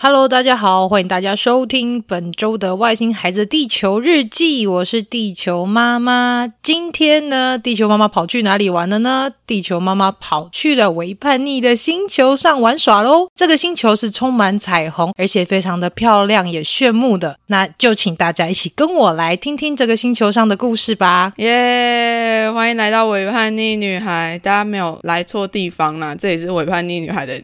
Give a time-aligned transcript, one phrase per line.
[0.00, 6.46] Hello，大家好，欢迎大家收听本周的外星孩子地球日记，我是地球妈妈。
[6.62, 9.32] 今天呢，地球妈妈跑去哪里玩了呢？
[9.44, 13.28] 地球妈妈跑去了维叛逆的星球上玩耍喽。
[13.34, 17.36] 这个星球是充满彩虹，而且非常的漂亮，也炫目的。
[17.46, 21.32] 那就请大家一起跟我来听听这个星球上的故事吧。
[21.38, 22.48] 耶！
[22.54, 27.42] 欢迎来到伪叛逆女孩，大家没有来错地方啦，这里是伪叛逆女孩的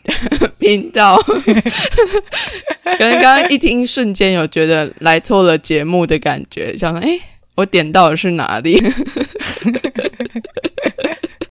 [0.64, 1.16] 频道。
[2.82, 7.20] 可能刚刚一听，瞬间有觉得来错了节目的感觉，想说：“哎，
[7.56, 8.80] 我点到的是哪里？”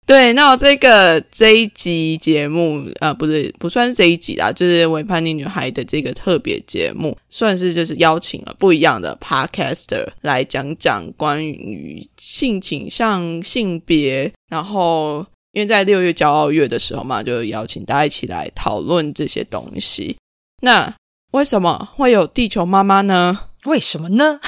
[0.05, 20.15] 对，那我这个这一集节目，呃，不是不算是这一集啦，就是《伪叛逆女孩》的这个特别节目，算是就是邀请了不一样的 podcaster 来讲讲关于性倾向、性别，然后因为在六月骄傲月的时候嘛，就邀请大家一起来讨论这些东西。
[20.61, 20.93] 那
[21.31, 23.39] 为什么会有地球妈妈呢？
[23.65, 24.39] 为什么呢？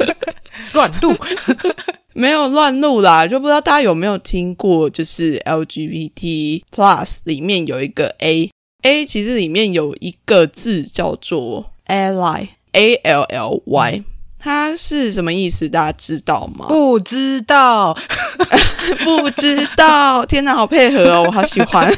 [0.72, 1.14] 乱录。
[2.14, 14.02] 没有乱录啦，就不知道大家有没有听过，就是 LGBT Plus 里面有一个 A，A 其实里面有一个字叫做 Ally，A L L Y，
[14.46, 15.68] 它是什么意思？
[15.68, 16.66] 大家知道吗？
[16.68, 17.92] 不知道，
[19.02, 20.24] 不知道。
[20.24, 21.92] 天哪，好配合哦，我好喜欢。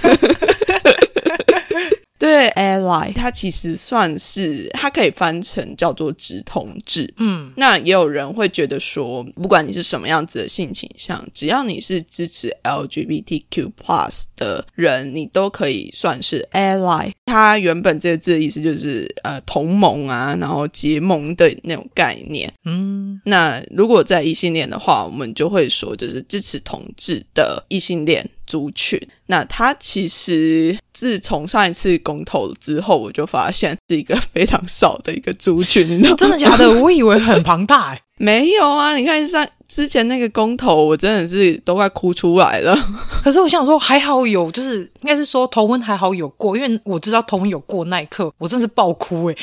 [2.18, 7.14] 对，ally，它其实算是它可以翻成叫做直同志。
[7.18, 17.12] 嗯，那也有人会觉得说，不管你是什么样子的性倾向，只要你是支持 LGBTQ plus 的人，你都可以算是 ally。
[17.26, 22.52] 它原本这个字的意思就是呃同盟啊，然后结盟的那种概念。
[22.64, 28.28] 嗯，那如果在异性恋的话，我们就会说就是支持同志的异性恋。
[28.48, 28.98] 族群，
[29.30, 36.70] 那他其实自从上一次公投之后，我就发现是一个非常少的一个族群，你知道 真的假的？
[36.80, 38.96] 我以为很庞大哎， 没有啊！
[38.96, 42.74] 你看上之前那个公投，我真的是都快哭出来了。
[43.22, 49.36] 可是我想说，还好有，就是应该是说同婚还好有过，因为我知道同婚有过那一刻，我真是爆哭哎，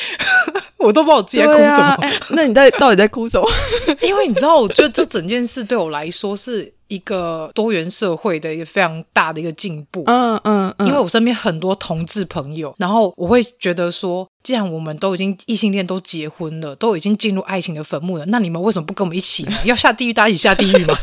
[0.78, 1.98] 我都不知道我自己在哭什么。
[2.32, 3.48] 那你在到底在哭什么？
[4.02, 6.74] 因为你知道，我觉得这整件事对我来说是。
[6.88, 19.58] 一个多元社会的一个非常大的一个进步，嗯嗯，因为我身边很多同志朋友，然后我会觉得说，既然我们都已经异性恋都结婚了，都已经进入爱情的坟墓了，那你们为什么不跟我们一起呢？
[19.66, 20.98] 要下地狱，大家一起下地狱吗？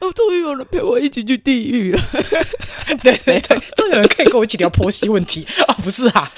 [0.00, 2.00] 哦，终于有人陪我一起去地狱了，
[3.02, 6.32] 对对对，终于有人可以跟我一起聊婆媳问题哦，不是啊。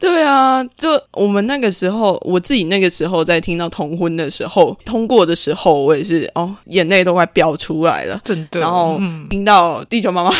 [0.00, 8.60] 对啊，就我们那个时候，我自己那个时候在听到同婚的时候通过的时候，我也是哦，眼泪都快飙出来了，真的。
[8.60, 10.30] 然后听到地球妈妈，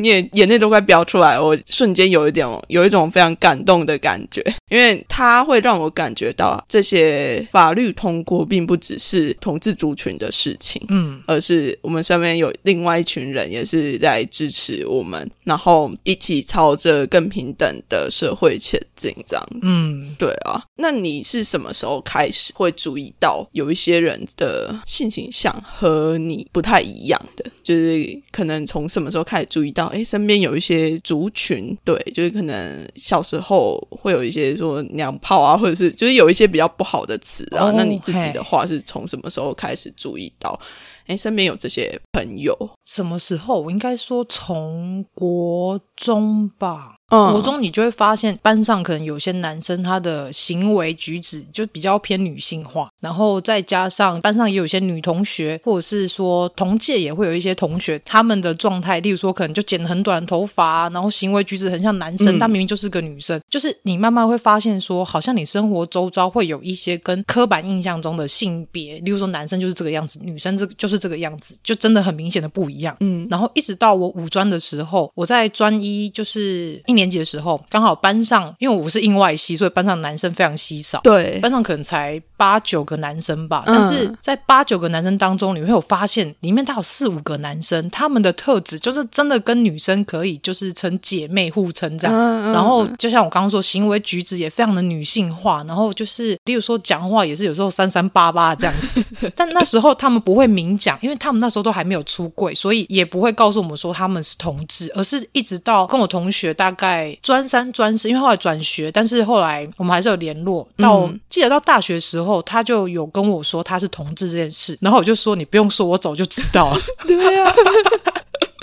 [0.00, 19.09] 你也眼泪都快飙出来，我瞬间有一点有一种非常感动的感觉，因为它会让我感觉到这些法律通过并不只是统治族群的事情，嗯，而是我们身边有另外一群人也是在支持我们，然后一起朝着更平等的社会前进。
[19.26, 27.44] 这样，嗯，对啊，那你是什么时候开始会注意到有一些人的性倾向和你不太一样的？
[27.62, 37.72] 就是可能从什么时候开始注意到，哎，身边有一些族群，对，就是可能小时候会有一些说娘炮啊，或者是就是有一些比较不好的词啊。
[37.76, 40.58] 那你自己的话是从什么时候开始注意到？
[41.06, 42.56] 哎，身边有这些朋友，
[42.90, 43.60] 什么时候？
[43.60, 46.96] 我应该说从国中吧。
[47.12, 63.40] 嗯国中你就会发现班上可能有些男生他的行为举止就比较偏女性化，然后再加上班上也有一些女同学，或者是说同届也会有一些同学，他们的状态，例如说可能就剪很短头发，然后行为举止很像男生，但明明就是个女生。
[63.50, 72.79] 就是你慢慢会发现说，好像你生活周遭会有一些跟刻板印象中的性别，例如说男生就是这个样子，女生这就是这个样子，就真的很明显的不一样。
[73.00, 77.10] 嗯，然后一直到我五专的时候，我在专一就是一年。
[77.10, 81.00] 级的时候，刚好班上，因为我是应外系，所以班上男生非常稀少。
[81.00, 83.64] 对，班上可能才八九个男生吧。
[83.66, 92.52] 但是在八九个男生当中，你会有发现，里面他有四五个男生，他们的特质就是真的跟女生可以就是成姐妹互称这样。
[92.52, 95.64] 然后就像我刚刚说，行为举止也非常的女性化。
[95.66, 99.04] 然后就是，例如说讲话也是有时候三三八八这样子。
[99.34, 107.16] 但那时候他们不会明讲，因为他们那时候都还没有出柜，所以也不会告诉我们说他们是同志，而是一直到跟我同学大概。
[107.22, 110.68] 专三专四，因为后来转学，但是后来我们还是有联络。
[110.76, 116.76] 到记得到大学时候，他就有跟我说他是同志这件事，然后我就说你不用说，我早就知道了。
[117.08, 117.50] 对啊。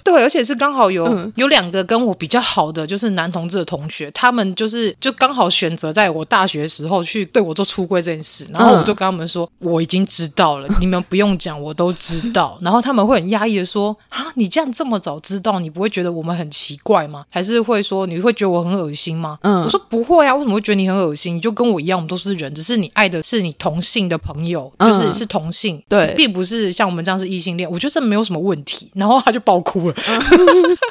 [0.08, 12.58] 对，而且是刚好有有两个跟我比较好的就是男同志的同学，他们就是就刚好选择在我大学时候去对我做出柜这件事，然后我就跟他们说我已经知道了，你们不用讲，我都知道。
[12.62, 17.26] 然后他们会很压抑的说啊，你这样这么早知道，你不会觉得我们很奇怪吗？
[17.30, 19.38] 还是会说你会觉得我很恶心吗？
[19.42, 21.36] 嗯，我说不会啊，为什么会觉得你很恶心？
[21.36, 27.70] 你就跟我一样，我们都是人，只是你爱的是你同性的朋友，就是是同性，对，并不是像我们这样是异性恋。
[27.70, 28.90] 我觉得这没有什么问题。
[28.94, 29.96] 然后他就爆哭了，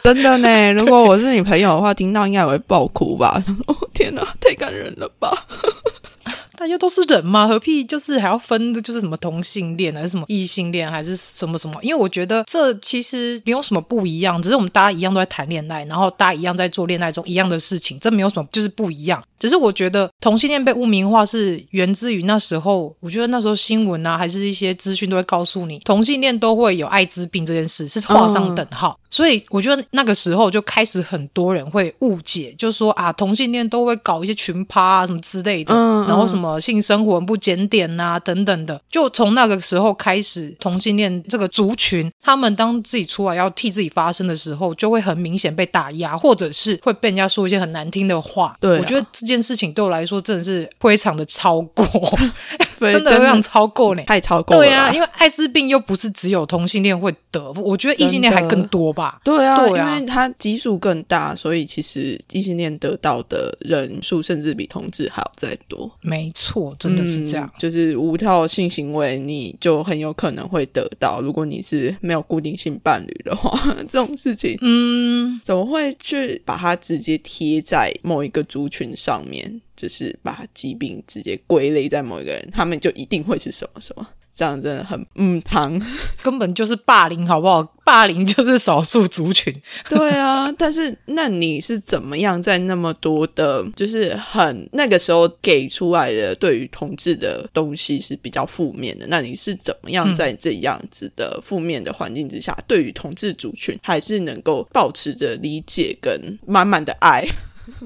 [0.03, 0.73] 真的呢。
[0.73, 3.43] 如果我是你朋友的话，听到应该也会爆哭吧？
[3.67, 5.47] 哦，天哪，太感人了吧！
[6.59, 11.79] 大家都是人嘛，何必就是还要分，就是什么同性恋还是什么异性恋还是什么什么？
[11.83, 19.23] 因为我觉得这其实没有什么不一样，只是我们大家一样都在谈恋爱，然后大家一样在做恋爱中一样的事情，这没有什么就是不一样。
[19.39, 35.75] 只是我觉得同性恋被污名化是源自于那时候，我觉得那时候新闻啊，还是一些资讯都会告诉你同性恋都会有艾滋病这件事是画上等号，所以我觉得那个时候就开始很多人会误解，就说啊同性恋都会搞一些群趴啊什么之类的，
[36.09, 48.57] 然后什么性生活不检点啊等等的，就从那个时候开始，同性恋这个族群，他们当自己出来要替自己发声的时候，就会很明显被打压，或者是会被人家说一些很难听的话。
[48.61, 49.07] 对，我觉得。
[49.27, 51.85] 这件事情对我来说真的是非常的超过，
[52.79, 54.63] 真的非常超过呢，太超过了。
[54.63, 59.19] 对啊，因为艾滋病又不是只有同性恋会得，我觉得异性恋还更多吧。
[59.25, 65.91] 对啊，因为它基数更大，所以其实异性恋得到的人数甚至比同志还要再多。
[66.01, 67.51] 没错，真的是这样。
[67.59, 71.21] 就是无套性行为，你就很有可能会得到。
[71.21, 73.59] 如果你是没有固定性伴侣的话，
[73.91, 79.16] 这种事情，嗯，怎么会去把它直接贴在某一个族群上？
[79.17, 85.81] 上面就是把疾病直接归类在某一个人，他们就一定会是什么什么，这样真的很嗯，糖
[86.23, 87.63] 根本就是霸凌，好不好？
[87.83, 89.55] 霸凌就是少数族群，
[89.89, 90.53] 对啊。
[90.59, 99.07] 但是那你是怎么样在那么多的，就是很那个时候给出来的对于同志的东西是比较负面的？
[99.09, 107.27] 那你是怎么样在这样子的负面的环境之下，对于同志族群还是能够保持着理解跟满满的爱？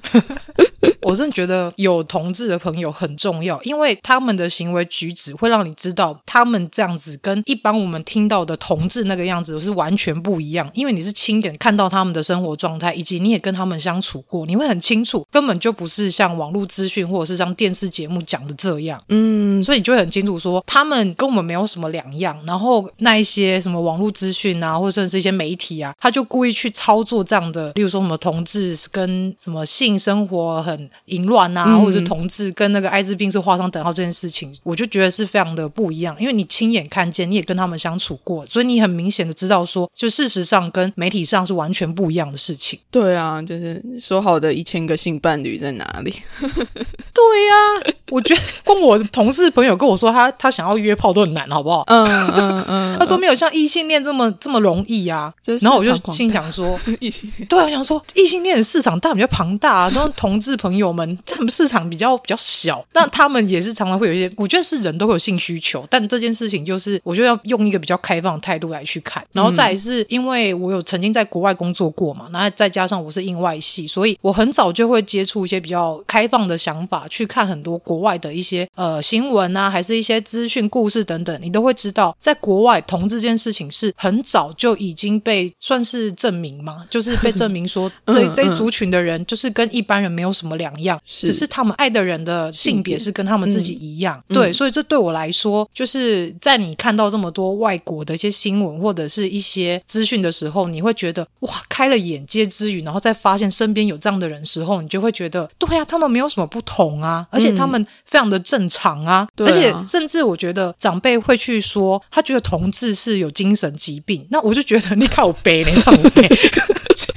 [1.02, 10.70] 我真的觉得有同志的朋友很重要，因为他们的行为举止会让你知道，他们这样子跟一般我们听到的同志那个样子是完全不一样。
[10.74, 19.00] 因为你是亲眼看到他们的生活状态，以及你也跟他们相处过，你会很清楚，根本就不是像网络资讯或者是像电视节目讲的这样。
[19.08, 22.38] 嗯，所以你就会很清楚说，他们跟我们没有什么两样。
[22.46, 30.90] 然后那一些什么网络资讯啊，或者是一些媒体啊，他就故意去操作这样的，例如说什么同志跟什么性生活很。
[31.06, 36.16] 淫乱啊，或者是同志跟那个艾滋病是画上等号这件事情，我就觉得是非常的不一样。
[36.20, 42.78] 因为你亲眼看见，你也跟他们相处过，所以你很明显的知道说，就事实上跟媒体上是完全不一样的事情。
[42.90, 46.14] 对啊，就是说好的一千个性伴侣在哪里？
[46.40, 51.82] 对呀，我觉得光我同事朋友跟我说，他他想要约炮都很难，好不好？
[51.88, 55.32] 嗯嗯嗯， 他说没有像异性恋这么这么容易啊。
[55.60, 60.90] 然后我就心 想说，异性恋对我，想说异性恋的市场大比较庞大啊，都同志朋友。
[60.92, 90.70] 们他们市场比较比较小，但他们也是常常会有一些，我觉得是人都会有性需求，但这件事情就是我觉得要用一个比较开放的态度来去看，然后再是因为我有曾经在国外工作过嘛，然后再加上我是印外系，所以我很早就会接触一些比较开放的想法，去看很多国外的一些呃新闻啊，还是一些资讯故事等等，你都会知道，在国外同这件事情是很早就已经被算是证明嘛，就是被证明说这这一族群的人就是跟一般人没有什么两。
[90.76, 116.28] 一样，只是他们爱的人的性别是跟他们自己一样，对，所以这对我来说，就是在你看到这么多外国的一些新闻或者是一些资讯的时候，你会觉得哇，开了眼界之余，然后再发现身边有这样的人时候，你就会觉得，对啊，他们没有什么不同啊，而且他们非常的正常啊，而且甚至我觉得长辈会去说，他觉得同志是有精神疾病，那我就觉得你靠背，你靠背。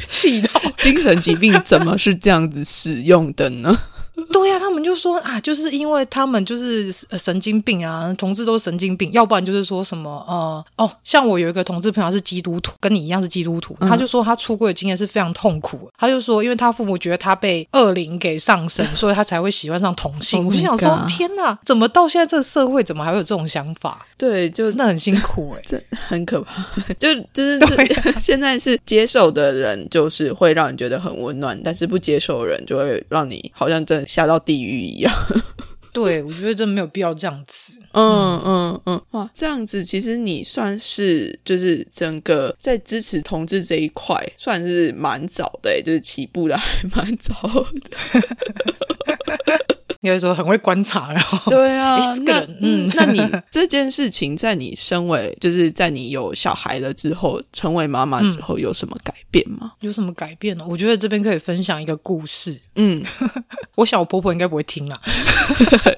[0.10, 0.50] 气到。
[0.80, 3.78] 精神疾病怎么是这样这样子使用的呢？
[4.32, 20.46] 对呀，他们就说啊，就是因为他们就是神经病啊，同志都是神经病，要不然就是说什么呃哦，像我有一个同志朋友是基督徒，跟你一样是基督徒，他就说他出柜的经验是非常痛苦，他就说因为他父母觉得他被恶灵给上身， 所以他才会喜欢上同性。
[20.46, 24.06] 我就想说，天哪，怎么到现在这个社会，怎么还会有这种想法？
[24.16, 26.64] 对，就真的很辛苦哎， 这很可怕。
[27.00, 27.60] 就就是
[28.22, 34.03] 现在是接受的人，就是会让你觉得很温暖，但是不接受的人就会让你好像真。
[34.06, 35.14] 下到地狱一样，
[35.94, 37.80] 对我觉得真没有必要这样子。
[37.92, 47.34] 嗯嗯嗯，哇，这样子其实你算是就是整个在支持同志这一块算是蛮早的，就是起步的还蛮早
[47.82, 47.92] 的。
[50.04, 59.72] 应该说很会观察，然后对啊， 那嗯，那你 这件事情在你身为就是在你有小孩了之后，成为妈妈之后有什么改变吗？
[59.80, 60.66] 有什么改变呢？
[60.68, 62.60] 我觉得这边可以分享一个故事。
[62.76, 63.02] 嗯，
[63.76, 65.00] 我想我婆婆应该不会听啦，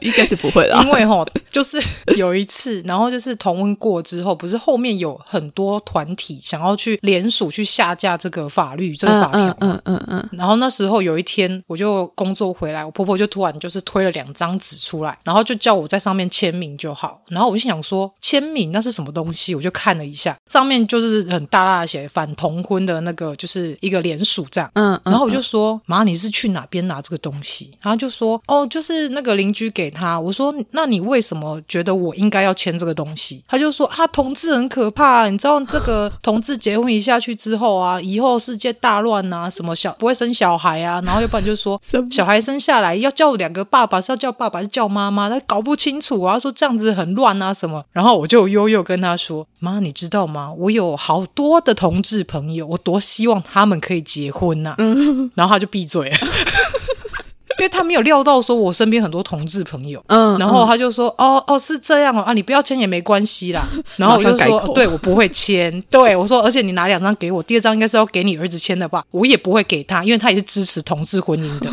[0.02, 1.82] 应该是不会啦，因为哈，就是
[2.16, 13.82] 有一次，然后就是同温过之后，不是后面有很多团体想要去联署去下架这个法律这个法条，嗯嗯嗯，然后那时候有一天我就工作回来，我婆婆就突然就是。
[13.96, 17.22] 推了两张纸出来，然后就叫我在上面签名就好。
[17.30, 19.56] 然后我就想说，签名那是什么东西？
[19.56, 24.70] 我就看了一下，上面就是很大大的写反同婚的那个，就是一个联署这样。
[24.74, 27.72] 嗯，然后我就说，妈，你是去哪边拿这个东西？
[27.82, 30.20] 然后就说，哦，就是那个邻居给他。
[30.20, 33.42] 我说，那你为什么觉得我应该要签这个东西？
[33.48, 41.80] 他就说，啊，同志很可怕，你知道这个同志结婚一下去之后啊，以后世界大乱啊，什么小不会生小孩啊，然后要不然就说
[42.12, 43.85] 小孩生下来要叫两个爸。
[43.86, 47.84] 爸爸是要叫爸爸，是叫妈妈，他搞不清楚啊，说这样子很乱啊什么。
[47.92, 50.52] 然后我就悠悠跟他说：“妈，你知道吗？
[50.58, 54.76] 我有好多的同志朋友，我多希望他们可以结婚呐。
[55.36, 56.18] ”然后他就闭嘴了，
[57.60, 60.04] 因为他没有料到说我身边很多同志朋友。
[60.08, 63.68] 嗯，然后他就说：“哦哦，是这样哦啊，你不要签也没关系啦。
[63.98, 69.04] ”然后我就说：“对我不会签。”对我说：“而且你拿两张给我，第二张应该是要给你儿子签的吧？
[69.12, 71.70] 我也不会给他，因为他也是支持同志婚姻的。”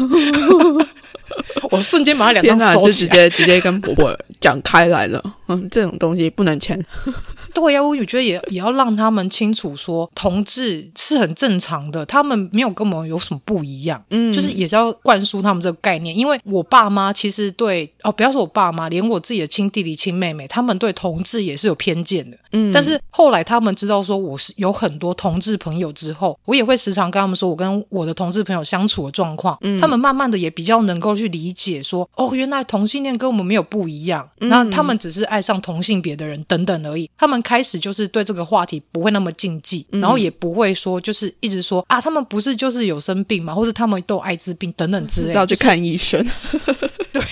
[1.72, 5.22] 我瞬间把他两张收起来，直接直接跟婆婆讲开来了。
[5.48, 6.78] 嗯，这种东西不能签。
[7.54, 14.02] 对呀，我觉得也也要让他们清楚说，同志是很正常的，他们没有跟我们有什么不一样。
[14.08, 16.16] 嗯，就是也是要灌输他们这个概念。
[16.16, 22.38] 因为我爸妈其实对哦，不要说我爸妈，连我自己的亲弟弟、亲妹妹，他们对同志也是有偏见的。
[22.52, 29.56] 嗯，但是后来他们知道说我是有很多同志朋友之后，我也会时常跟他们说我跟我的同志朋友相处的状况。
[29.62, 37.08] 嗯，他们慢慢的也比较能够去理解说，哦，原来同性恋跟我们没有不一样，那他们只是爱上同性别的人等等而已。
[37.16, 46.24] 他们开始就是对这个话题不会那么禁忌，然后也不会说就是一直说啊，他们不是就是有生病嘛，或者他们都有艾滋病等等之类， 要去看医生。
[47.12, 47.22] 对，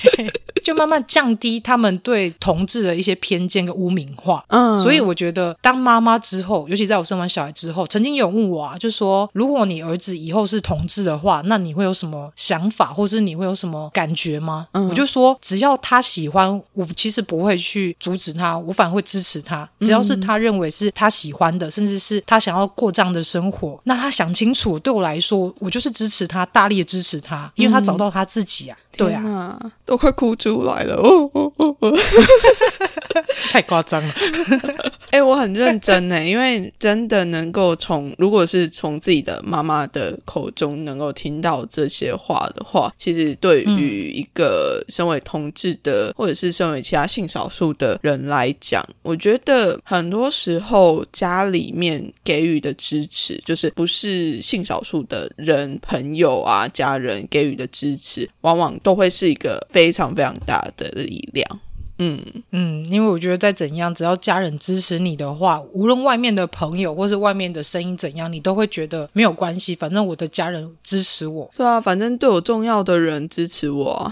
[0.63, 4.45] 就慢慢降低他们对同志的一些偏见跟污名化。
[4.49, 14.67] 嗯，所以我觉得当妈妈之后，尤其在我生完小孩之后，曾经有问我啊，就说如果你儿子以后是同志的话，那你会有什么想法，或是你会有什么感觉吗？
[14.73, 19.69] 我就说只要他喜欢，我其实不会去阻止他，我反而会支持他。
[19.81, 28.77] 只要是他认为是他喜欢的，甚至是他想要过这样的生活，那他想清楚，对我来说，我就是支持他，大力的支持他，因为他找到他自己啊。
[28.97, 31.93] 对啊，都快哭出来了哦哦哦！
[33.51, 34.13] 太夸张了。
[35.11, 61.61] 哎，我很认真呢，因为真的能够从，如果是从自己的妈妈的口中能够听到这些话的话，其实对于一个身为同志的，或者是身为其他性少数的人来讲，我觉得很多时候家里面给予的支持，就是不是性少数的人朋友啊、家人给予的支持，往往都会是一个非常非常大的力量。
[62.03, 62.19] 嗯
[62.53, 69.75] 嗯，因为我觉得再怎样，只要家人支持你的话，无论外面的朋友或是外面的声音怎样，你都会觉得没有关系。
[69.75, 74.11] 反正我的家人支持我，对啊，反正对我重要的人支持我，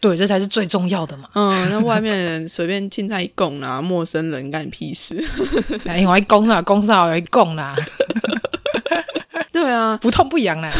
[0.00, 1.30] 对，这才是最重要的嘛。
[1.34, 5.16] 嗯，那外面人随便进在一供啊，陌生人干你屁事？
[5.88, 7.74] 哎，我一供啦，供上我一供啦。
[9.50, 10.70] 对啊，不痛不痒啦。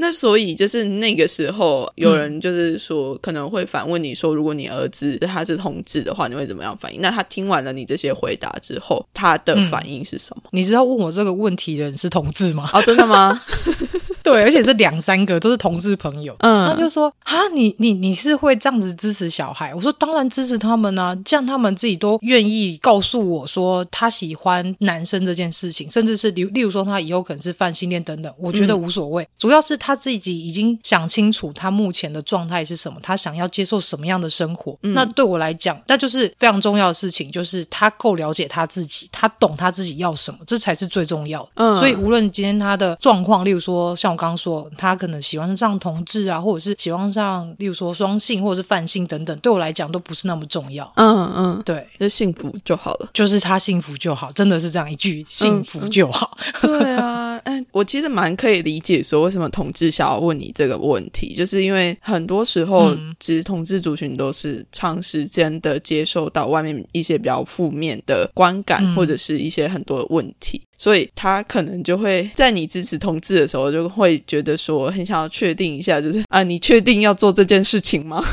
[0.00, 7.02] 那所以就是那个时候，有人就是说可能会反问你说，如果你儿子他是同志的话，你会怎么样反应？
[7.02, 10.44] 那他听完了你这些回答之后，他的反应是什么？
[10.52, 12.70] 你知道问我这个问题的人是同志吗？
[12.72, 13.38] 哦，真的吗？
[14.30, 16.36] 对，而且是两三个都是同志朋友。
[16.38, 19.74] 嗯，他就说啊，你你你是会这样子支持小孩？
[19.74, 29.26] 我说当然支持他们啊，这样他们自己都愿意告诉我说他喜欢男生这件事情，甚至是例例如说他以后可能是泛性恋等等，我觉得无所谓。
[29.36, 34.78] 主要是他自己已经想清楚他目前的状态是什么，他想要接受什么样的生活。
[34.82, 41.48] 那对我来讲，那就是非常重要的事情，就是他够了解他自己，他懂他自己要什么，这才是最重要的。
[41.54, 44.19] 嗯，所以无论今天他的状况，例如说像我。
[44.20, 50.90] 刚说他可能喜欢上同志啊，或者是喜欢上，例如说双性或者是泛性等等，对我来讲都不是那么重要。
[50.96, 56.36] 嗯嗯，对，就幸福就好了，就是他幸福就好，真的是这样一句，幸福就好。
[56.60, 78.24] 对啊，嗯， 我其实蛮可以理解说为什么同志想要问你这个问题，就是因为很多时候，其实同志族群都是长时间的接受到外面一些比较负面的观感，或者是一些很多的问题，所以他可能就会在你支持同志的时候，就会觉得说很想要确定一下，就是啊，你确定要做这件事情吗？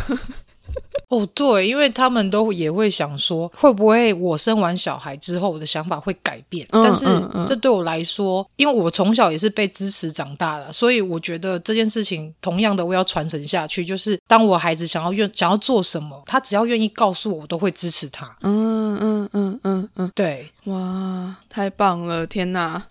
[1.10, 6.68] 哦，对，因为他们都也会想说，会不会我生完小孩之后，我的想法会改变？
[6.70, 7.06] 但是
[7.48, 13.86] 这对我来说，因为我从小也是被支持长大的，所以我觉得这件事情同样的，我要传承下去。
[13.86, 18.26] 就是当我孩子想要愿想要做什么，他只要愿意告诉我，我都会支持他。
[18.42, 22.84] 嗯嗯嗯嗯嗯，对，哇，太棒了，天哪！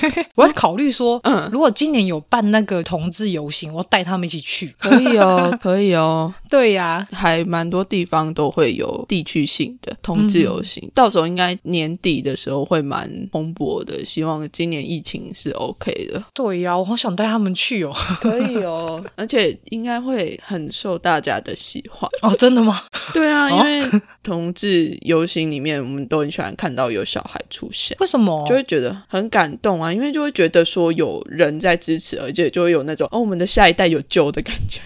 [0.34, 6.32] 我要考虑说，嗯，如果今年有办那个同志游行，我带他们一起去，可以哦， 可以哦。
[6.50, 14.04] 对呀，还蛮多地方都会有地区性的同志游行，到时候应该年底的时候会蛮蓬勃的。
[14.04, 16.22] 希望今年疫情是 OK 的。
[16.32, 22.34] 对呀，我好想带他们去哦， 可以哦，而且应该会很受大家的喜欢哦。
[22.36, 22.82] 真的吗？
[23.12, 28.44] 对啊，因为同志游行里面，我们都很喜欢看到有小孩出现，为什么？
[28.48, 29.92] 就会觉得很感动啊。
[29.92, 34.80] 因为就会觉得说有人在支持，而且就会有那种哦，我们的下一代有救的感觉。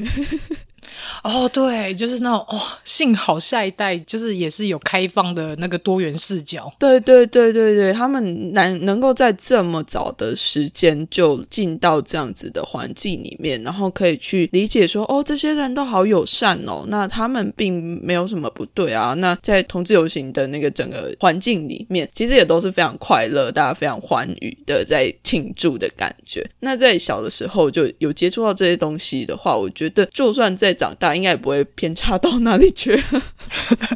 [1.23, 6.73] 哦，对，就是那种哦，幸好下一代就是也是有开放的那个多元视角。
[6.79, 19.15] 对对对对对，他们能能够在这么早的时间就进到这样子的环境里面，然后可以去理解说，哦，这些人都好友善哦，那他们并没有什么不对啊。
[19.15, 26.49] 那在同志游行的那个整个环境里面，其实也都是非常快乐，大家非常欢愉的在庆祝的感觉。
[26.61, 31.14] 那在小的时候就有接触到这些东西的话，我觉得就算在长大。
[31.19, 33.02] 应该也不会偏差到哪里去，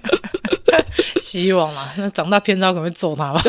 [1.21, 1.93] 希望啦。
[1.97, 3.41] 那长大偏差可能会揍他吧。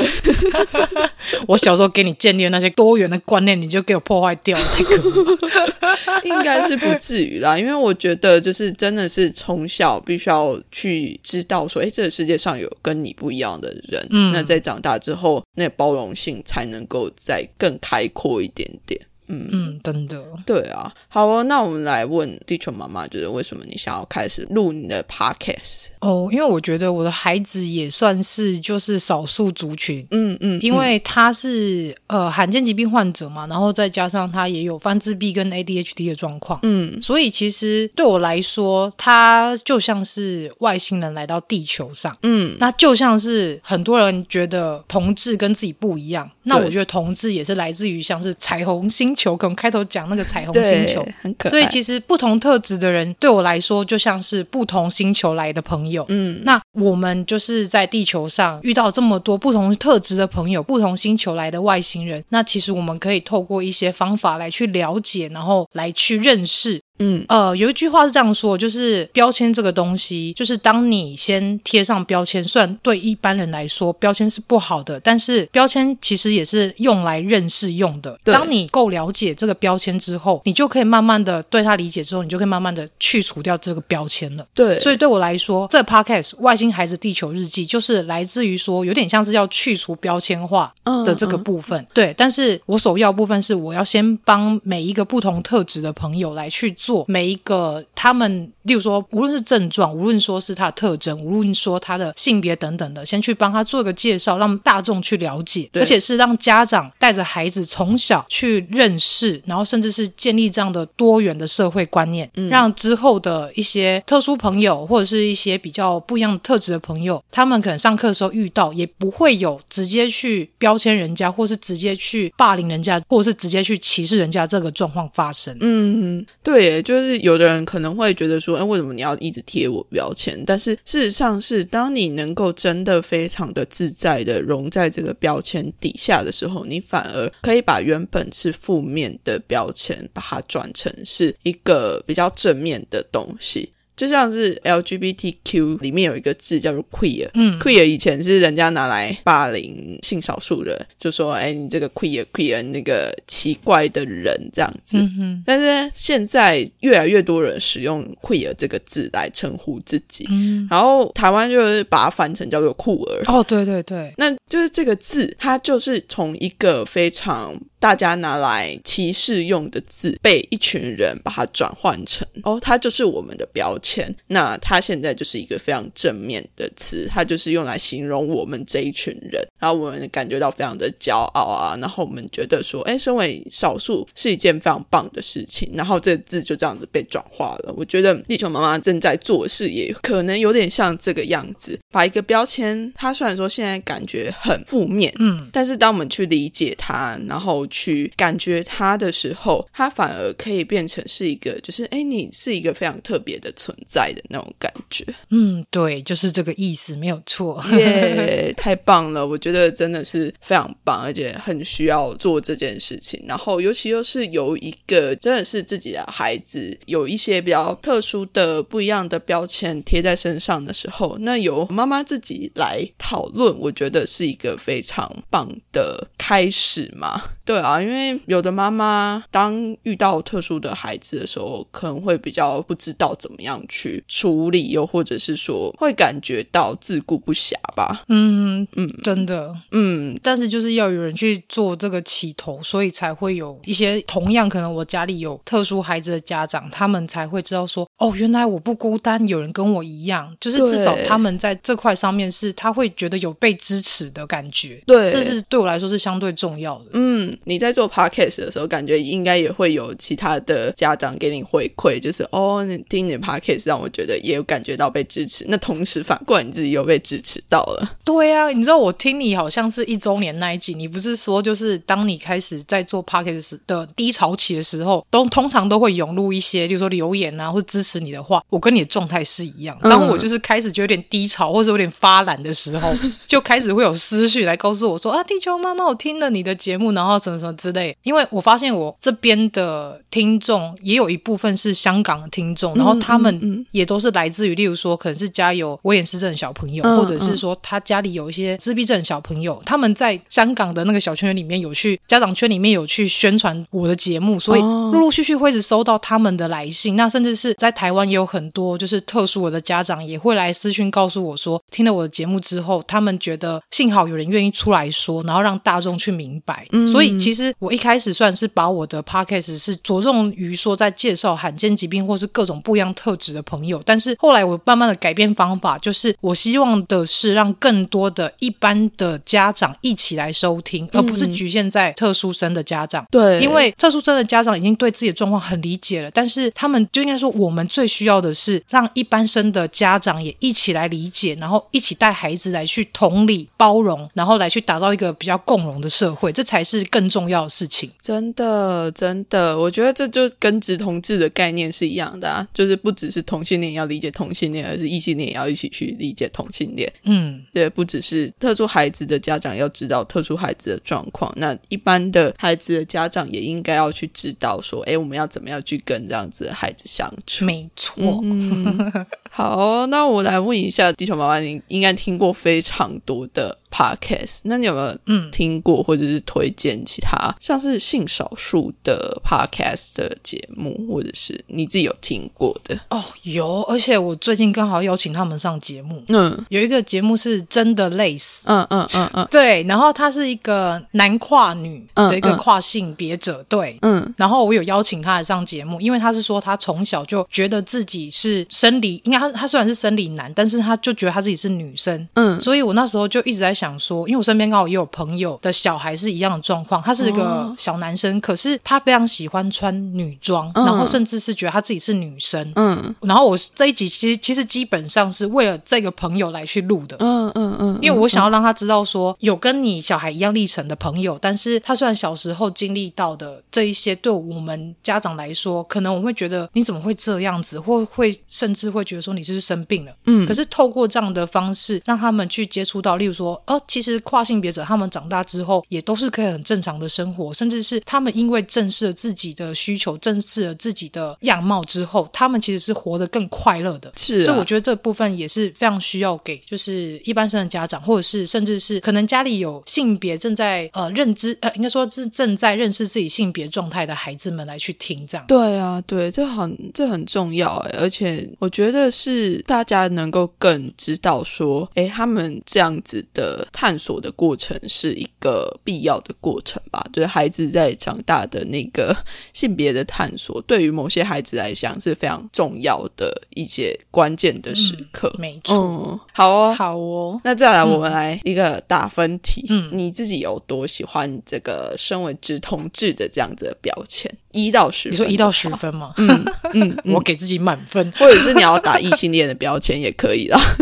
[1.47, 4.83] 我小时候给你建立的那些多元的观念，你就给我破坏掉了，太
[6.21, 14.05] 可应该是不至于啦，因为我觉得就是真的是从小必须要去知道说，哎，这个世界上有跟你不一样的人。
[14.11, 18.99] 嗯，那在长大之后，那包容性才能够再更开阔一点点。
[19.27, 19.49] 嗯。
[19.51, 25.87] 嗯，真的，对啊，好哦，那我们来问地球妈妈，就是为什么你想要开始录你的 podcast？
[25.99, 56.05] 哦，因为我觉得我的孩子也算是就是少数族群，嗯嗯，因为他是呃罕见疾病患者嘛，然后再加上他也有翻自闭跟 ADHD 的状况，嗯，所以其实对我来说，他就像是外星人来到地球上，嗯，那就像是很多人觉得同志跟自己不一样，那我觉得同志也是来自于像是彩虹星球，可能开头讲那个彩虹星球，很可所以其实不同特质的人对我来说，就像是不同星球来的朋友。
[56.09, 66.81] 嗯，那我们就是在地球上遇到这么多不同特质的朋友，不同星球来的外星人，那其实我们可以透过一些方法来去了解，然后来去认识。
[66.99, 78.15] 嗯，呃，有一句话是这样说，就是标签这个东西，就是当你先贴上标签，虽然对一般人来说标签是不好的，但是标签其实也是用来认识用的。
[78.23, 84.45] 当你够了解这个标签之后，你就可以慢慢的对它理解之后，你就可以慢慢的去除掉这个标签了。
[84.53, 90.71] 对，所以对我来说，这 podcast《外星孩子地球日记》就是来自于说，有点像是要去除标签化
[91.03, 91.85] 的这个部分。
[91.91, 96.73] 对，但是我首要部分是我要先帮每一个不同特质的朋友来去。
[96.83, 125.57] 做每一个他们，例如说，无论是症状，无论说是他的特征，无论说他的性别等等的，先去帮他做一个介绍，让大众去了解，而且是让家长带着孩子从小去认识，然后甚至是建立这样的多元的社会观念，让之后的一些特殊朋友或者是一些比较不一样的特质的朋友，他们可能上课的时候遇到，也不会有直接去标签人家，或是直接去霸凌人家，或者是直接去歧视人家这个状况发生。
[125.59, 126.81] 嗯，对。
[126.83, 130.41] 就是有的人可能会觉得说，哎，为什么你要一直贴我标签？
[130.45, 143.72] 但是事实上是，当你能够真的非常的自在的融在这个标签底下的时候，你反而可以把原本是负面的标签，把它转成是一个比较正面的东西。
[143.95, 154.97] 就像是 LGBTQ 里面有一个字叫做 queer，嗯，queer 以前是人家拿来霸凌性少数人，就说哎，你这个 queer queer 那个奇怪的人这样子。
[155.45, 163.21] 但是现在越来越多人使用 queer 这个字来称呼自己，嗯，然后台湾就是把它翻成叫做酷儿。
[163.27, 167.55] 哦，对对对，那就是这个字，它就是从一个非常。
[167.83, 174.09] 大家拿来歧视用的字，被一群人把它转换成哦，它就是我们的标签。
[174.27, 185.69] 那它现在就是一个非常正面的词，它就是用来形容我们这一群人，然后我们感觉到非常的骄傲啊，然后我们觉得说，哎，身为少数是一件非常棒的事情。
[185.73, 187.73] 然后这字就这样子被转化了。
[187.75, 205.03] 我觉得地球妈妈正在做事，也可能有点像这个样子，把一个标签，它虽然说现在感觉很负面，嗯，但是当我们去理解它，然后去感觉它的时候，它反而可以变成是一个，就是哎，你是一个非常特别的存在的那种感觉。
[205.31, 207.61] 嗯，对，就是这个意思，没有错。
[207.73, 209.25] 耶，太棒了！
[209.25, 213.19] 我觉得真的是非常棒，而且很需要做这件事情。
[213.27, 227.23] 然后，尤其又是由一个真的是自己的孩子，有一些比较特殊的、不一样的标签贴在身上的时候，那由妈妈自己来讨论，我觉得是一个非常棒的开始嘛。
[227.45, 238.03] 对 啊，因为有的妈妈当遇到特殊的孩子的时候，可能会比较不知道怎么样去处理，又或者是说会感觉到自顾不暇吧。
[238.09, 254.81] 嗯嗯，真的，嗯，但是就是要有人去做这个起头，所以才会有一些同样可能我家里有特殊孩子的家长，他们才会知道说，哦，原来我不孤单，有人跟我一样，就是至少他们在这块上面是他会觉得有被支持的感觉。
[254.85, 256.85] 对，这是对我来说是相对重要的。
[256.93, 257.37] 嗯。
[257.45, 265.45] 你在做 podcast 的时候，感觉应该也会有其他的家长给你回馈，就是哦，你听你的 podcast 让我觉得也有感觉到被支持。
[265.47, 267.97] 那同时反过来，你自己又被支持到了。
[268.03, 278.43] 对啊，你知道我听你好像是一周年那一集，你不是说就是当你开始在做 podcast 的低潮期的时候，都通常都会涌入一些，就是说留言啊，或支持你的话。
[278.49, 279.75] 我跟你的状态是一样。
[279.81, 282.93] 当我就是开始就有点低潮，或者有点发懒的时候，
[283.25, 287.13] 就开始会有思绪来告诉我说啊，地球妈妈，我听了你的节目，然后。
[287.23, 306.95] 什么什么之类，因为我发现我这边的听众也有一部分是香港的听众，然后他们也都是来自于，例如说可能是家有威廉斯症的小朋友，或者是说他家里有一些自闭症小朋友，他们在香港的那个小圈里面有去家长圈里面有去宣传我的节目，所以陆陆续续会一直收到他们的来信。
[306.95, 317.13] 那甚至是在台湾也有很多就是特殊我的家长也会来私讯告诉我说，听了我的节目之后，他们觉得幸好有人愿意出来说，然后让大众去明白，所以。
[317.23, 333.05] 其实我一开始算是把我的 podcast 是着重于说在介绍罕见疾病或是各种不一样特质的朋友，但是后来我慢慢的改变方法，就是我希望的是让更多的一般的家长一起来收听，而不是局限在特殊生的家长。
[333.09, 347.12] 对，因为特殊生的家长已经对自己的状况很理解了，但是他们就应该说，我们最需要的是让一般生的家长也一起来理解，然后一起带孩子来去同理包容，然后来去打造一个比较共融的社会，这才是更。
[347.13, 356.91] 更重要的事情，真的，真的，我觉得这就跟直同志的概念是一样的啊，就是不只是同性恋要理解同性恋，而是异性恋也要一起去理解同性恋。
[357.03, 367.45] 嗯，对，不只是特殊孩子的家长要知道特殊孩子的状况，那一般的孩子的家长也应该要去知道说，哎，我们要怎么样去跟这样子的孩子相处？
[367.45, 368.01] 没错。
[369.35, 373.57] 好，那我来问一下地球妈妈，你应该听过非常多的。
[373.73, 382.79] Podcast，那你有没有嗯听过或者是推荐其他像是性少数的 Podcast 的节目，或者是你自己有听过的？
[382.91, 386.03] 哦，有，而且我最近刚好邀请他们上节目。
[386.09, 388.45] 嗯，有一个节目是真的累死。
[388.47, 389.63] 嗯嗯嗯嗯，对。
[389.63, 393.75] 然后他是一个男跨女的一个跨性别者，对。
[393.81, 394.13] 嗯。
[394.15, 402.07] 然后我有邀请他来上节目，因为他是说他从小就觉得自己是生理，应该他他虽然是生理男，但是他就觉得他自己是女生。
[402.13, 402.39] 嗯。
[402.39, 403.73] 所以我那时候就一直在想。
[403.83, 412.53] 说，因为我身边刚好也有朋友的小孩是一样的状况，他是一个小男生，可是他非常喜欢穿女装，然后甚至是觉得他自己是女生。
[412.55, 416.95] 嗯，然后我这一集其实其实基本上是为了这个朋友来去录的。
[416.99, 429.95] 嗯嗯嗯，因为我想要让他知道说，有跟你小孩一样历程的朋友，但是他虽然小时候经历到的这一些，对我们家长来说，可能我们会觉得你怎么会这样子，或会甚至会觉得说你是不是生病了？
[430.05, 433.41] 嗯，可是透过这样的方式，让他们去接触到，例如说。
[433.67, 443.93] 其实跨性别者他们长大之后也都是可以很正常的生活，甚至是他们因为正视了自己的需求，正视了自己的样貌之后，他们其实是活得更快乐的。
[443.95, 455.25] 是，所以我觉得这部分也是非常需要给就是一般生的家长，或者是甚至是可能家里有性别正在呃认知呃，应该说是正在认识自己性别状态的孩子们来去听这样。
[455.27, 466.81] 对啊，对，这很这很重要哎，而且我觉得是大家能够更知道说，哎，他们这样子的探索的过程是一个必要的过程吧？
[466.93, 468.95] 就是孩子在长大的那个
[469.33, 475.13] 性别的探索，对于某些孩子来讲是非常重要的一些关键的时刻。
[475.19, 477.19] 没错，好哦，好哦。
[477.25, 479.45] 那再来，我们来一个打分题。
[479.49, 484.09] 嗯，你自己有多喜欢这个身为直同志的这样子的标签？
[484.31, 485.93] 一到十，你说一到十分吗？
[485.97, 490.39] 嗯嗯， 我给自己满分，或者是你要打异性恋的标签也可以啦。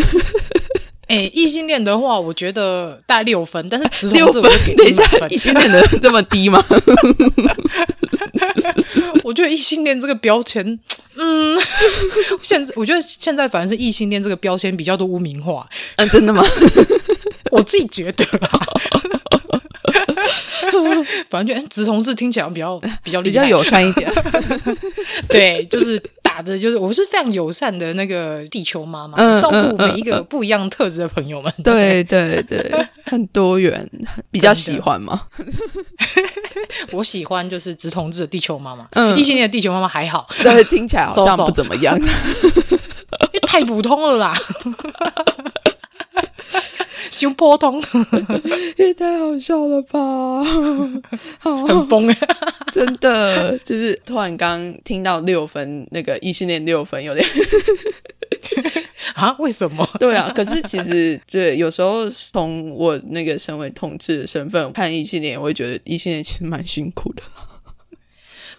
[1.08, 6.64] 哎，异性恋的话，我觉得大六分，但是直同志我给等一下，异性恋的这么低吗？
[9.26, 10.80] 我觉得异性恋这个标签，
[11.16, 11.60] 嗯，
[12.42, 15.68] 现在我觉得现在反而是异性恋这个标签比较多污名化。
[15.98, 16.42] 嗯，真的吗？
[17.52, 18.26] 我自己觉得。
[21.30, 24.10] 反正就直同志听起来比较比较比较友善一点，
[25.28, 26.02] 对，就是
[26.42, 31.54] 打着就是我是非常友善的那个地球妈妈，照顾每一个不一样特质的朋友们。
[31.64, 32.74] 对对对，
[33.06, 33.88] 很多元，
[34.32, 35.28] 比较喜欢吗？
[36.92, 42.04] 我喜欢就是直同志的地球妈妈，嗯，异性恋的地球妈妈还好，但是，听起来好像不怎么样， 因
[43.34, 44.36] 为太普通了啦。
[47.12, 47.80] 就波通，
[48.78, 50.44] 也太好笑了吧！
[51.44, 52.18] 很疯哎，
[52.72, 57.24] 真的，就是突然刚听到六分，那个异性恋六分有点
[59.14, 59.36] 啊？
[59.40, 59.88] 为什么？
[60.00, 67.22] 对啊，可是其实对，有时候从我那个身为同志的身份看异性恋，我会觉得异性恋其实蛮辛苦的。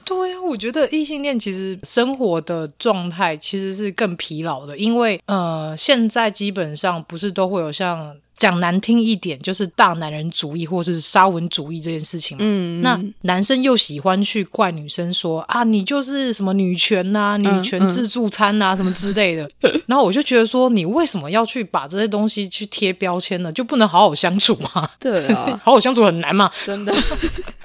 [0.04, 8.14] 对啊，我觉得异性恋其实生活的状态其实是更疲劳的，因为呃，现在基本上不是都会有像。
[8.42, 12.36] 讲难听一点，就是大男人主义或是沙文主义这件事情。
[12.40, 19.48] 嗯，那男生又喜欢去怪女生说啊，你就是什么女权呐、女权自助餐呐什么之类的。
[19.86, 23.52] 然后我就觉得说，你为什么要去把这些东西去贴标签呢？
[23.52, 24.90] 就不能好好相处吗？
[24.98, 26.92] 对啊， 好好相处很难嘛，真的。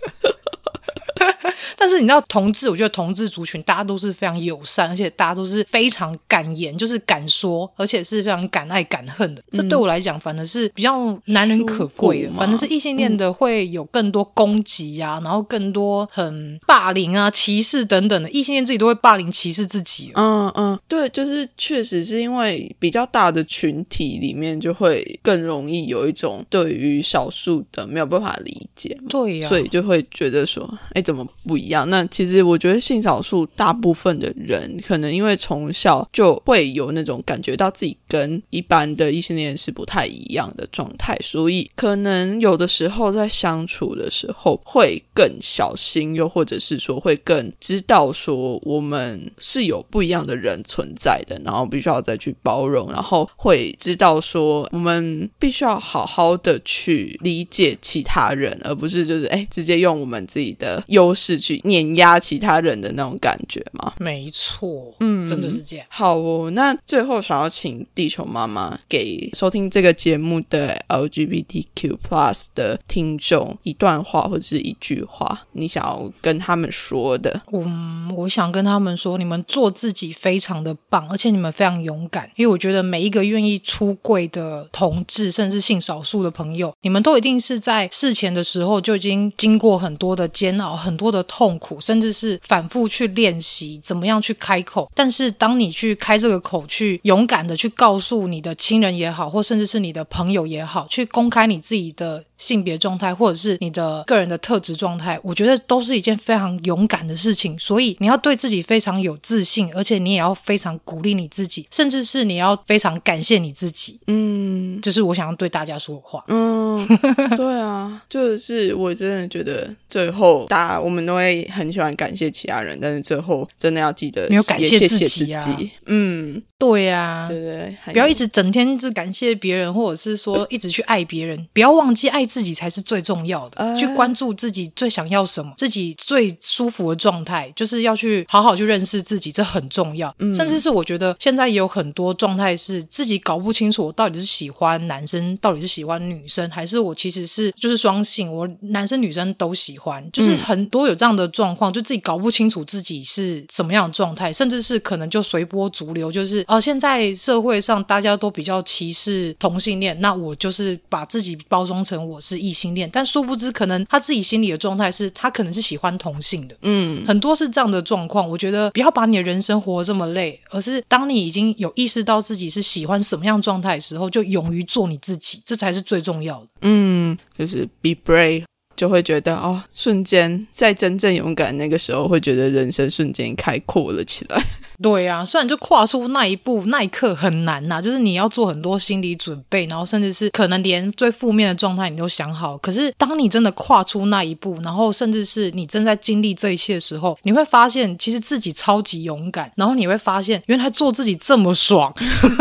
[1.78, 9.44] 但是你知道，同志，我觉得同志族群大家都是非常友善，而且大家都是非常敢言，就是敢说，而且是非常敢爱敢恨的。
[9.54, 12.34] 这对我来讲，反而是比较难能可贵的。
[12.34, 18.30] 反正是异性恋的会有更多攻击啊，然后更多很霸凌啊、歧视等等的。
[18.30, 20.12] 异性恋自己都会霸凌、歧视自己。
[20.16, 28.98] 嗯嗯，对，就是确实是因为比较大的群体里面，就会更容易有一种对于少数的没有办法理解。
[29.10, 31.90] 对呀，所以就会觉得说，哎，怎么不一样？
[31.90, 61.62] 那其实我觉得性少数大部分的人，可能因为从小就会有那种感觉到自己跟一般的异性恋是不太一样的状态，所以可能有的时候在相处的时候会更小心，又或者是说会更知道说我们是有不一样的人存在的，然后必须要再去包容，然后会知道说我们必须要好好的去理解其他人，而不是就是哎直接用我们自己的优势去。
[61.64, 63.94] 碾压其他人的那种感觉吗？
[64.00, 65.86] 没错，嗯，真的是这样。
[65.90, 77.42] 好哦，那最后想要请地球妈妈给收听这个节目的 LGBTQ Plus 的听众一段话或者是一句话，你想要跟他们说的。
[77.52, 82.30] 嗯，我想跟他们说，你们做自己非常的棒，而且你们非常勇敢。
[82.36, 91.58] 因为我觉得每一个愿意出柜的同志，甚至性少数的朋友，你们都一定是在事前的时时候就已经经过很多的煎熬，很多的痛。
[91.60, 94.90] 苦，甚至是反复去练习怎么样去开口。
[94.94, 102.24] 但是，当你去开这个口，去勇敢的去告诉你的亲人也好，或甚至是你的朋友也好，去公开你自己的。
[102.38, 107.58] 性别状态，或者是你的个人的特质状态，我觉得都是一件非常勇敢的事情。
[107.58, 114.00] 所以你要对自己非常有自信，而且你也要非常鼓励你自己，甚至是你要非常感谢你自己。
[114.08, 116.24] 嗯，这是我想要对大家说的话。
[116.28, 116.88] 嗯，
[117.36, 125.44] 对啊， 就是我真的觉得最后大家我们都会很喜欢感谢其他人，但是最后真的要记得没有感谢自己啊。
[125.86, 126.42] 嗯。
[126.60, 140.14] 对呀，对对，不要一直整天一直感谢别人，或者是说一直去爱别人，不要忘记爱自己才是最重要的，去关注自己最想要什么，自己最舒服的状态，就是要去好好去认识自己，这很重要。
[140.36, 168.30] 甚至是我觉得现在也有很多状态是自己搞不清楚，我到底是喜欢男生，到底是喜欢女生，还是我其实是就是双性，我男生女生都喜欢，就是很多有这样的状况，就自己搞不清楚自己是什么样的状态，甚至是可能就随波逐流，就是哦，现在社会上大家都比较歧视同性恋，那我就是把自己包装成我是异性恋，但殊不知可能他自己心里的状态是他可能是喜欢同性的，嗯，很多是这样的状况。
[168.30, 176.48] 我觉得不要把你的人生活这么累，而是当你已经有意识到自己是喜欢什么样状态的时候，就勇于做你自己，这才是最重要的。
[176.62, 178.44] 嗯，就是 be brave。
[178.76, 184.40] 就会觉得哦，瞬间在真正勇敢那个时候，会觉得人生瞬间开阔了起来。
[184.82, 192.58] 对呀，虽然就跨出那一步那一刻很难呐，就是你要做很多心理准备，然后甚至是可能连最负面的状态你都想好。
[192.60, 201.92] 可是当你真的跨出那一步，然后甚至是你正在经历这一切的时候，你会发现其实自己超级勇敢，然后你会发现原来做自己这么爽，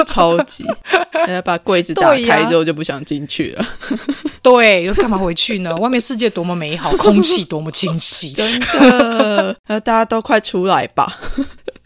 [0.06, 0.64] 超级。
[1.44, 3.66] 把柜子打开之后就不想进去了。
[4.42, 5.74] 对，又干嘛回去呢？
[5.76, 9.56] 外面世界多么美好，空气多么清晰， 真的。
[9.66, 11.18] 那大家都快出来吧。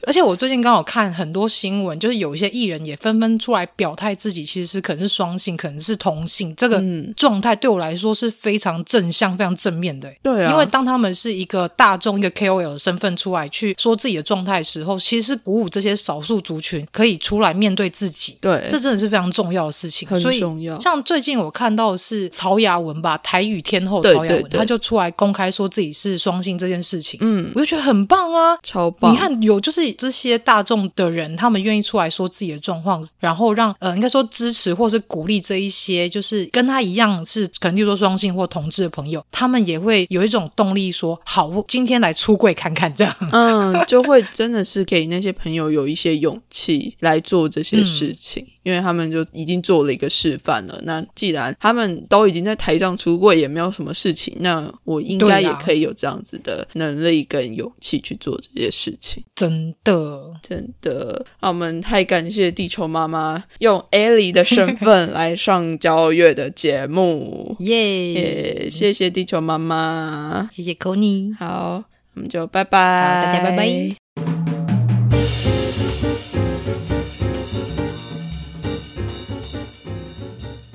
[0.07, 6.55] 而且我最近刚好看很多新闻，就是有一些艺人也纷纷出来表态，自己其实是可能是双性，可能是同性。
[6.57, 6.83] 这个
[7.17, 10.11] 状态对我来说是非常正向、非常正面的。
[10.23, 18.37] 对啊，因为当他们是一个大众、一个 KOL 的身份出来去说自己的状态的时候，其实是鼓舞这些少数族群可以出来面对自己。
[18.41, 20.09] 对，这真的是非常重要的事情。
[20.09, 20.79] 很重要。
[20.81, 27.19] 像最近我看到的是曹雅文吧，台语天后曹雅文，他就出来公开说自己是双性这件事情。
[27.23, 29.13] 嗯，我就觉得很棒啊，超棒。
[29.13, 30.65] 你看，有就是这些大。
[30.71, 48.47] 众的人，他们愿意出来说自己的状况，然后让呃，应该说支持或是鼓励这一些，就是跟他一样是可能就说双性或同志的朋友，他们也会有一种动力，说好，今天来出柜看看，这样，嗯，就会真的是给那些朋友有一些勇气来做这些事情。
[48.63, 50.79] 因为他们就已经做了一个示范了。
[50.85, 59.25] 那既然他们都已经在台上出柜，也没有什么事情，那我应该也可以有这样子的能力跟勇气去做这些事情。
[59.35, 68.69] 真的，真的，那我们太感谢地球妈妈用艾莉的身份来上交月的节目， 耶！
[68.71, 71.83] 谢谢地球妈妈，谢谢 c o n y 好，
[72.15, 73.97] 我们就拜拜，大家拜拜。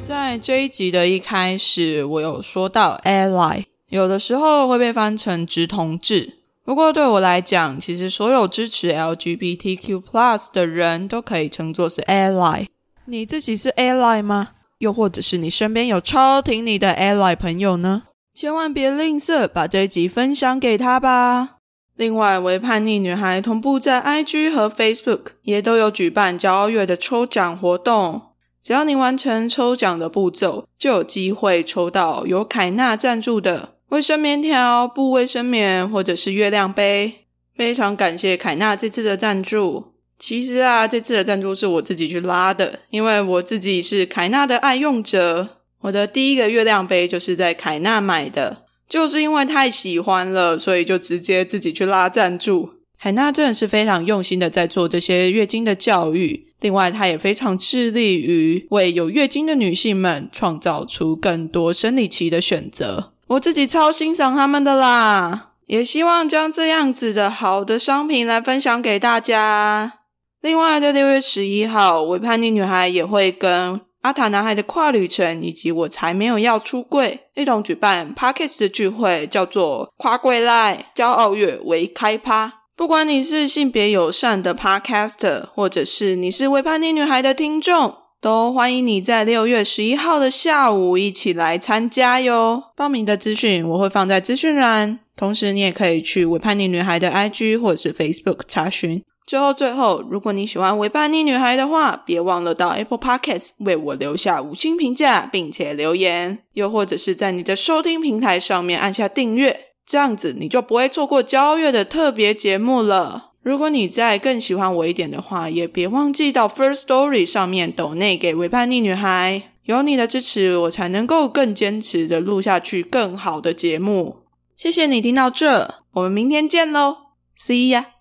[0.01, 6.44] 在这一集的一开始，我有说到 ally，有的时候会被翻成直同志。
[6.65, 12.65] 不过对我来讲，其实所有支持 LGBTQ plus 的人都可以称作是 ally。
[13.05, 14.49] 你自己是 ally 吗？
[14.79, 18.03] 又或者是你身边有超挺你的 ally 朋友呢？
[18.33, 21.57] 千万别吝啬，把这一集分享给他吧。
[21.95, 28.33] 另外，为叛逆女孩同步在 IG 和 Facebook 也都有举办骄傲月的抽奖活动。
[28.63, 37.25] 只要你完成抽奖的步骤，就有机会抽到由凯纳赞助的卫生棉条、布卫生棉或者是月亮杯。
[37.55, 39.93] 非常感谢凯纳这次的赞助。
[40.19, 45.61] 其实啊，这次的赞助是我自己去拉的，因为我自己是凯纳的爱用者。
[45.81, 52.71] 我的第一个月亮杯就是在凯纳买的，就是因为太喜欢了，所以就直接自己去拉赞助。
[52.97, 56.47] 凯纳真的是非常用心的在做这些月经的教育。
[56.61, 63.13] 另外，他也非常致力于为有月经的女性们创造出更多生理期的选择。
[63.27, 69.93] 我自己超欣赏他们的啦，也希望将这样子的好的商品来分享给大家。
[70.41, 82.53] 另外，在六月十一号，伪叛逆女孩也会跟阿塔男孩的跨旅程以及我才没有要出柜一同举办 Parkes 的聚会，叫做跨柜赖骄傲月为开趴。
[82.77, 92.63] 不管你是性别友善的 Podcaster，或者是你是为叛逆女孩的听众，都欢迎你在六月十一号的下午一起来参加哟。
[92.75, 99.03] 报名的资讯我会放在资讯栏，同时你也可以去为叛逆女孩的 IG 或者是 Facebook 查询。
[99.27, 109.55] 最后，最后，如果你喜欢为叛逆女孩的话，别忘了到 Apple Podcasts 为我留下五星评价，并且留言，又或者是在你的收听平台上面按下订阅。
[109.85, 113.33] 这样子你就不会错过交月的特别节目了。
[113.45, 119.51] 如果你再更喜欢我一点的话，也别忘记到 First Story 上面抖内给维叛逆女孩。
[119.65, 124.23] 有你的支持，我才能够更坚持的录下去更好的节目。
[124.57, 126.97] 谢谢你听到这，我们明天见喽
[127.37, 127.94] ，See ya。